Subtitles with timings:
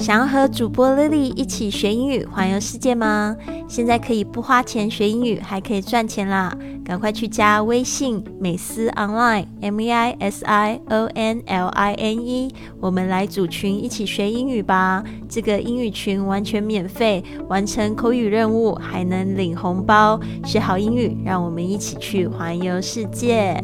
[0.00, 3.36] 想要和主播 Lily 一起学英语环游世界吗？
[3.68, 6.56] 现在可以不花钱学英语，还可以赚钱啦！
[6.82, 12.50] 赶快去加微信美思 Online M E I S I O N L I N E，
[12.80, 15.04] 我们来组群一起学英语吧！
[15.28, 20.18] 这个英语群完全免费，完成口语任务还能领红包。
[20.46, 23.62] 学好英语，让我们一起去环游世界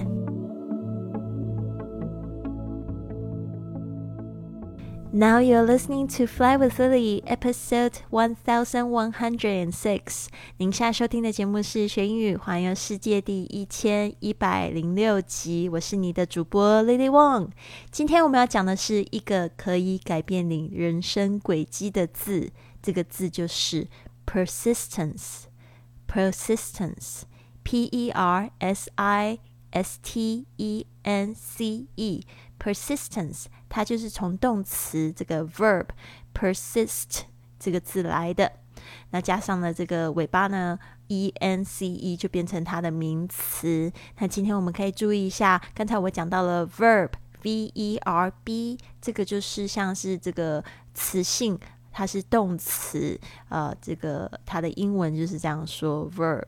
[5.16, 10.26] ！Now you're listening to Fly with Lily, episode one thousand one hundred and six。
[10.58, 15.70] 您现在收听的节目是学英语环游世界第一千一百零六集。
[15.70, 17.48] 我是你的主播 Lily Wong。
[17.90, 22.50] 今天我们要讲的是一个可以改变你人生轨迹的字，
[22.82, 23.88] 这个字就是
[24.26, 25.44] persistence。
[26.06, 29.38] persistence，p e r s i
[29.70, 32.20] s t e n c e。
[32.66, 35.86] persistence，它就是从动词这个 verb
[36.34, 37.20] persist
[37.60, 38.50] 这个字来的，
[39.10, 43.92] 那加上了这个尾巴呢，e n c e 就变成它的名词。
[44.18, 47.10] 那今天我们可以注意一下，刚才我讲到了 verb
[47.42, 51.56] v e r b，这个就是像是这个词性，
[51.92, 53.16] 它是动词，
[53.48, 56.42] 呃，这个它的英文就是这样说 verb。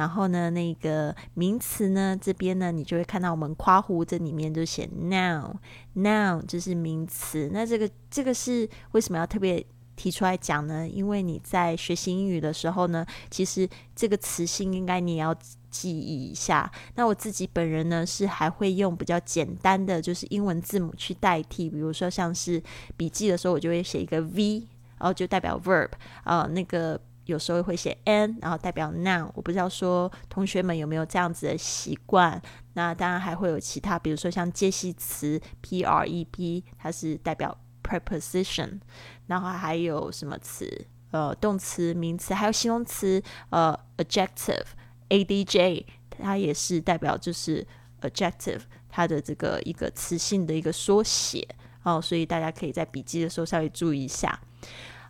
[0.00, 7.50] 然后呢，那个名词呢，这边呢，你就会看到我们夸胡这里面就写 noun，noun 就是名词。
[7.52, 9.62] 那这个这个是为什么要特别
[9.96, 10.88] 提出来讲呢？
[10.88, 15.34] 因为你在学习英语的时候呢，其实这个词性应该你也要
[15.68, 16.72] 记忆一下。
[16.94, 22.62] 那我自己本人呢，是还会用比较简单的就是英文字母去代替，比如说像是
[22.96, 25.90] 笔记的时候，我就会写一个 V，然后就代表 verb
[26.24, 26.98] 啊，那个。
[27.26, 29.30] 有时候会写 n，然后代表 noun。
[29.34, 32.40] 我不知道说同学们有没有这样子的习惯。
[32.74, 38.80] 那当然还会有其他，比如说像介系词 prep，它是代表 preposition。
[39.26, 40.86] 然后还有什么词？
[41.12, 47.66] 呃，动词、名词，还有形容词，呃，adjective，adj，它也是代表就是
[48.00, 51.46] adjective，它的这个一个词性的一个缩写
[51.82, 52.00] 哦。
[52.00, 54.38] 所以大家可以在笔记的时候稍微注意一下。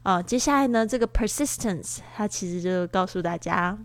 [0.03, 3.79] 啊，接下来呢，这个 persistence 它其实就告诉大家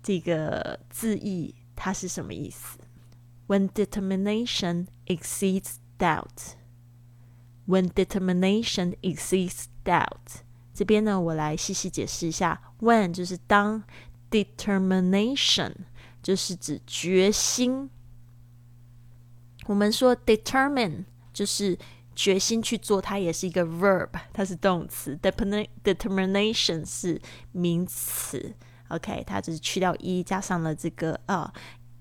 [0.00, 2.78] 这个字义它是什么意思。
[3.48, 6.54] When determination exceeds doubt,
[7.66, 12.60] when determination exceeds doubt，这边呢，我来细细解释一下。
[12.78, 13.82] When 就是当
[14.30, 15.72] ，determination
[16.22, 17.90] 就是指决心。
[19.66, 21.76] 我们说 determine 就是。
[22.18, 25.16] 决心去做，它也是一个 verb，它是动词。
[25.22, 28.56] determination 是名词。
[28.88, 31.48] OK，它只是去掉 e，加上了这个呃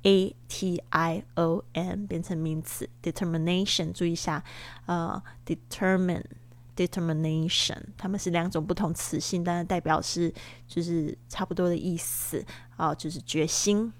[0.01, 2.89] a t i o n，变成名词。
[3.03, 4.44] determination，注意一下，
[4.88, 10.33] 呃，determine，determination，它们是两种不同词性，但是代表是
[10.67, 12.44] 就是差不多的意思
[12.75, 13.94] 啊，就是决心，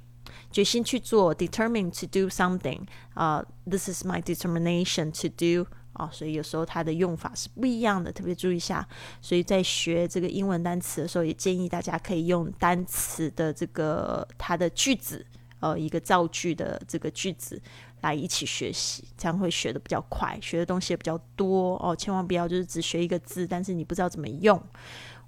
[0.50, 1.36] 决心去做。
[1.36, 2.82] determined to do something，
[3.14, 5.68] 啊，this is my determination to do。
[5.98, 8.88] 哦，所以有时候它的用法是不一样的，特别注意一下。
[9.22, 15.26] 所以在学这个英文单词的时候，也建议大家可以用单词的这个它的句子，
[15.60, 17.62] 呃，一个造句的这个句子
[18.02, 21.96] 来一起学习，这样会学的比较快，学的东西也比较多哦。
[21.96, 24.62] 千万不要就是只学一个字，但是你不知道怎么用。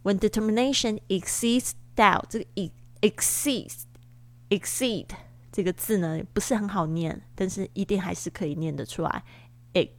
[0.03, 2.45] When determination exceeds doubt，这个
[3.01, 5.07] exceed，exceed
[5.51, 9.23] 这个字呢不是很好念，但是一定还是可以念得出来。
[9.73, 9.89] e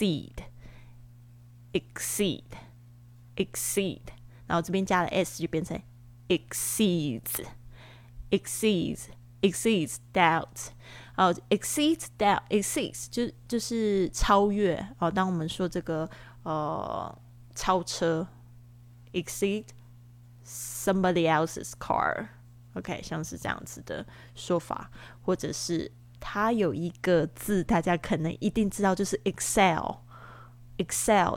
[0.00, 0.44] exceed,
[1.72, 2.44] exceed,
[3.36, 4.00] exceed，
[4.46, 5.80] 然后这边加了 s 就变成
[6.28, 7.44] exceeds,
[8.30, 9.08] exceeds,
[9.42, 10.68] exceeds doubt。
[11.16, 15.10] 哦，exceeds doubt, exceeds 就就是超越哦。
[15.10, 16.08] 当我们说这个
[16.42, 17.18] 呃
[17.54, 18.26] 超车，
[19.12, 19.66] exceed
[20.44, 24.90] somebody else's car，OK，像是这样子的说法，
[25.22, 25.92] 或者是。
[26.21, 29.97] 它有一个字，大家可能一定知道，就是 Excel，Excel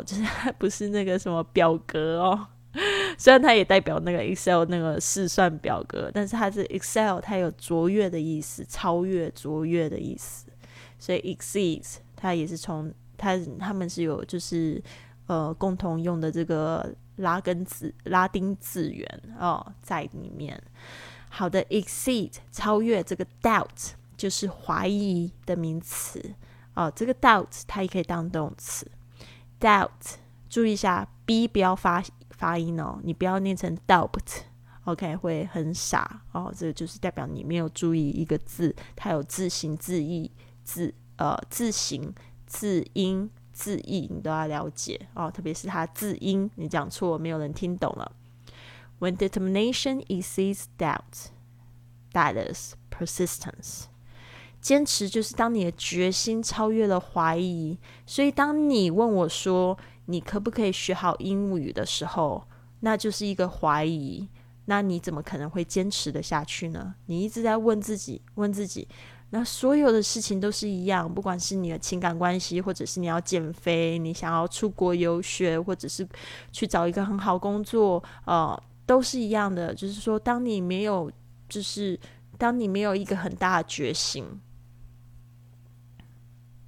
[0.04, 0.22] 就是
[0.58, 2.46] 不是那个什么表格哦。
[3.18, 10.46] 虽然它也代表那个 Excel 那个试算表格，但是它是 Excel，它有卓越的意思，超越、卓越的意思。
[10.98, 14.82] 所以 exceeds 它也是从它他们是有就是
[15.26, 20.60] 呃共同用的这个拉根字拉丁字源哦在里面。
[21.28, 23.92] 好的，exceed 超越这个 doubt。
[24.16, 26.34] 就是怀疑的名词
[26.74, 28.90] 哦，这个 doubt 它也可以当动词。
[29.60, 29.90] doubt
[30.48, 36.52] 注意一下，b 不要发发音哦，你不要念成 doubt，OK 会很傻哦。
[36.56, 40.30] 这个就是代表你没有注意一个字，它有字形、字义、
[40.62, 42.12] 字呃字形、
[42.46, 48.12] 字音、字义你都要了解哦，特别是它字音，你讲错没有人听懂了。
[49.00, 51.30] When determination exceeds doubt,
[52.12, 53.84] that is persistence.
[54.64, 57.78] 坚持就是当你的决心超越了怀疑。
[58.06, 59.76] 所以，当你问我说
[60.06, 62.42] 你可不可以学好英语的时候，
[62.80, 64.26] 那就是一个怀疑。
[64.64, 66.94] 那你怎么可能会坚持的下去呢？
[67.04, 68.88] 你一直在问自己，问自己。
[69.28, 76.08] 那所有的事情都是一样，不管是你的情感关系，或者是你要减肥，你想要出国游学，或者是
[76.50, 79.74] 去找一个很好工作，呃，都是一样的。
[79.74, 81.12] 就是说，当你没有，
[81.50, 82.00] 就是
[82.38, 84.24] 当你没有一个很大的决心。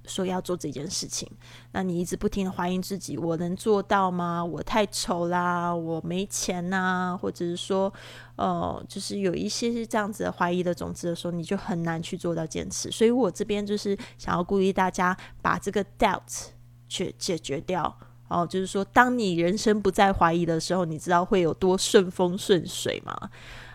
[0.07, 1.29] 说要做这件事情，
[1.73, 4.43] 那你一直不停的怀疑自己，我能做到吗？
[4.43, 7.93] 我太丑啦，我没钱呐，或者是说，
[8.37, 12.89] 呃，就是有一些是这样子的怀疑的种子的时候，你就很难去做到坚持。
[12.89, 16.47] 所以我这边就是想要鼓励大家把这个 doubt
[16.87, 17.95] 去解决掉。
[18.29, 23.15] 哦，就是说，当你人生不再怀疑的时候，你知道会有多顺风顺水吗？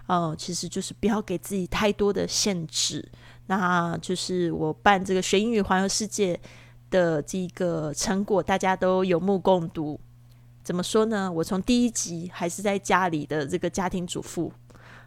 [0.06, 3.08] 哦，其实就是不要给自己太多的限制。
[3.46, 6.38] 那就是我办这个学英语环游世界
[6.90, 9.98] 的这个成果，大家都有目共睹。
[10.62, 11.30] 怎么说呢？
[11.30, 14.52] 我从第一集还是在家里的这个家庭主妇，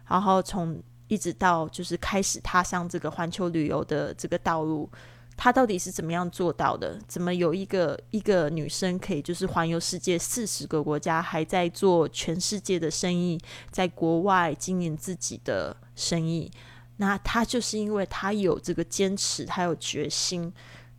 [0.06, 4.90] 然后从一直到就是开始踏上这个环球旅游的这个道路，
[5.34, 6.98] 他到底是怎么样做到的？
[7.08, 13.40] 怎么有一个一个女生可以就是环游世界四十个国家，还在做全世界的生意，
[13.70, 16.50] 在国外经营自己的生意？
[16.98, 20.52] 那他就是因为他有这个坚持，他有决心，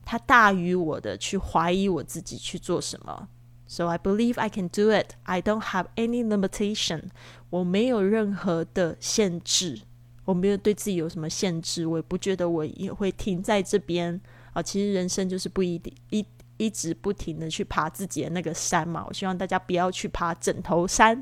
[0.05, 3.27] 他大于我的去怀疑我自己去做什么。
[3.67, 5.15] So I believe I can do it.
[5.23, 7.09] I don't have any limitation.
[7.49, 9.81] 我没有任何的限制，
[10.23, 14.21] 我没有对自己有什么限制，我也不觉得我也会停在这边
[14.53, 14.61] 啊。
[14.61, 16.25] 其实人生就是不一定一
[16.57, 19.03] 一直不停的去爬自己的那个山嘛。
[19.07, 21.21] 我希望大家不要去爬枕头山。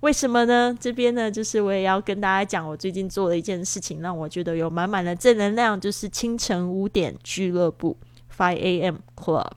[0.00, 0.76] 为什么呢？
[0.80, 7.96] 这边呢，就是我也要跟大家讲，我最近做了一件事情，让我觉得有满满的正能量，就是清晨五点俱乐部
[8.34, 8.96] （Five A.M.
[9.14, 9.50] Club）。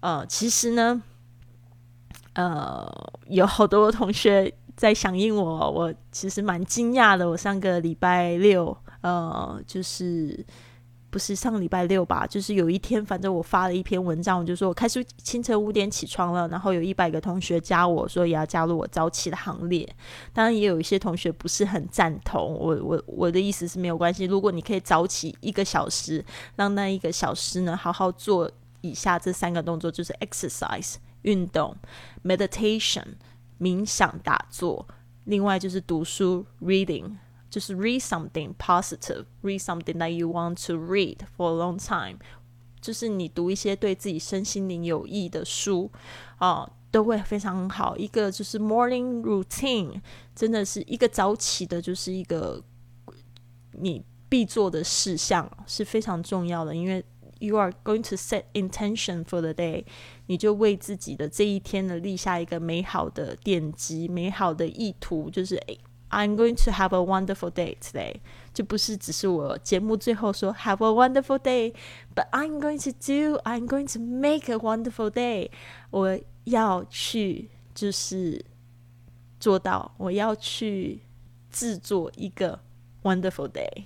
[0.00, 1.02] 呃，其实呢，
[2.34, 2.86] 呃，
[3.28, 7.30] 有好多同学在响应我，我其实蛮惊讶的。
[7.30, 10.44] 我上个礼拜六，呃，就是。
[11.14, 12.26] 不是上礼拜六吧？
[12.26, 19.88] 就是有一天，反正我发了一篇文章，我就说我开始清晨五点起床了，然后有一百个同学加我说也要加入我早起的行列。
[20.32, 22.76] 当然，也有一些同学不是很赞同我。
[22.82, 26.24] 我我的意思是没有关系，如果你可以早起一个小时，
[26.56, 28.50] 让那一个小时呢好好做
[28.80, 31.76] 以下这三个动作，就是 exercise 运动
[32.24, 33.04] ，meditation
[33.60, 34.84] 冥想打坐，
[35.26, 37.12] 另外就是读书 reading。
[37.54, 42.18] 就是 read something positive, read something that you want to read for a long time。
[42.80, 45.88] 就是你读一些对自己身心灵有益的书
[46.38, 47.96] 啊，都会非常好。
[47.96, 50.00] 一个就是 morning routine，
[50.34, 52.60] 真的是一个早起的，就是一个
[53.70, 56.74] 你必做的事项是非常重要的。
[56.74, 57.04] 因为
[57.38, 59.84] you are going to set intention for the day，
[60.26, 65.78] 你就为自己的这一天呢立下一个美好的典籍、美好的意图，就是诶。
[66.14, 68.14] I'm going to have a wonderful day today，
[68.52, 75.50] 就不是只是我节目最后说 have a wonderful day，but I'm going to do，I'm going to make a wonderful day。
[75.90, 78.44] 我要去就是
[79.40, 81.00] 做到，我要去
[81.50, 82.60] 制作一个
[83.02, 83.84] wonderful day。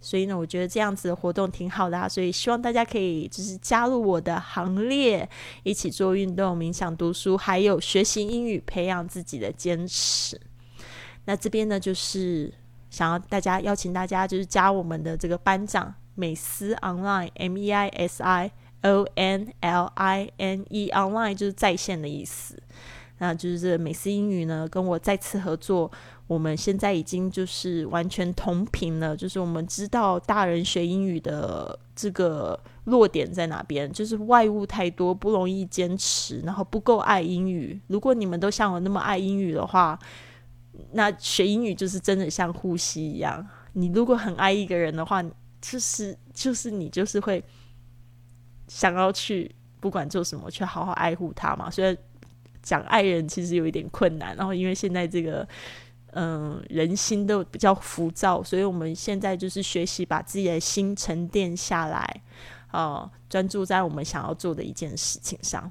[0.00, 5.28] 所以呢，我觉得这样子的活动挺好的啊，所以希望大家可以就是加入我的行列，
[5.62, 10.40] 一起做运动、冥想、读书，还有学习英语，培养自己的坚持。
[11.26, 12.52] 那这边呢，就是
[12.88, 18.50] 想要大家邀请大家，就是加我们的这个班长美思 online M E I S I
[18.82, 22.60] O N L I N E online 就是在线的意思。
[23.18, 25.90] 那就是这美思英语呢，跟我再次合作，
[26.26, 29.16] 我们现在已经就是完全同频了。
[29.16, 37.80] 就是我们知道大人学英语的这个弱点在哪边，就是外物太多，不容易坚持，然后不够爱英语。
[37.86, 39.98] 如果你们都像我那么爱英语的话，
[40.92, 43.46] 那学英语就是真的像呼吸一样。
[43.72, 45.22] 你如果很爱一个人的话，
[45.60, 47.42] 就是就是你就是会
[48.68, 51.70] 想要去不管做什么，去好好爱护他嘛。
[51.70, 51.96] 虽然
[52.62, 55.46] 讲爱人其实有一点困难，然后因为现在这个
[56.12, 62.22] 嗯人心都比较浮躁，所以我们现在就是学习把自己的心沉淀下来，
[62.68, 65.70] 啊，专注在我们想要做的一件事情上。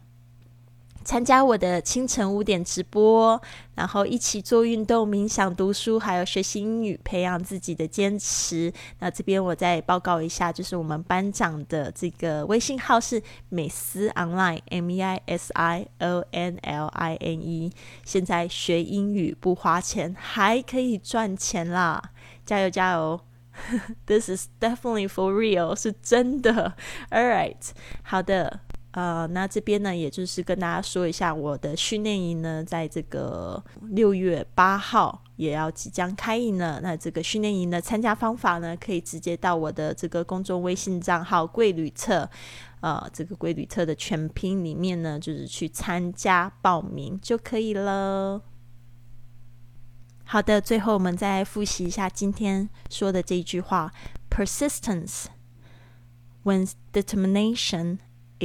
[1.06, 3.40] 参加我的清晨五点直播，
[3.76, 8.74] 然后一起做运动、冥想、读书，还有学习英语，培养自己的坚持。
[9.00, 17.72] 那这边我再报告一下，就是我们班长的这个微信号是美思 online，M E I S I O N L I N E。
[18.04, 22.02] 现在学英语不花钱，还可以赚钱啦！
[22.44, 23.22] 加油加油！
[24.06, 26.74] This is definitely for real，是真的。
[27.10, 27.56] All right，
[28.04, 28.60] 好的。
[28.96, 36.80] 呃，那这边呢，也就是跟大家说一下，我的训练营呢，在这个六月八号也要即将开营了。
[36.82, 42.30] 那这个训练营的参加方法呢，可以直接到我的这个公众微信账号“贵旅册”，
[42.80, 48.42] 呃，这个“贵旅册”的全拼里面呢，就是去参加报名就可以了。
[50.24, 53.92] 好的，最后我们再复习一下今天说的这一句话
[54.30, 55.26] ：persistence
[56.46, 57.98] when determination。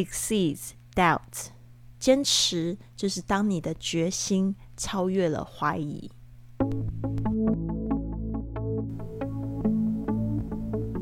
[0.04, 1.48] Exceeds doubt，
[1.98, 6.10] 坚持就是当你的决心超越了怀疑。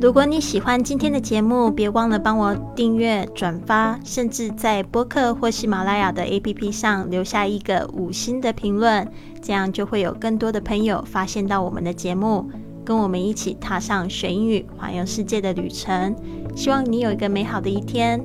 [0.00, 9.10] 如果你喜欢今天的节目，别忘了帮我订阅、转发，甚至在播客或喜马拉雅的 APP 上留下一个五星的评论，
[9.42, 12.48] 这样就会有更多的朋友发现到我们的节目。
[12.84, 16.16] 跟我们一起踏上学英语、环游世界的旅程。
[16.56, 18.24] 希望你有一个美好的一天。